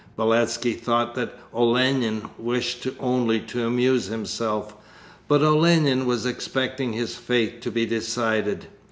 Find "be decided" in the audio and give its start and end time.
7.69-8.65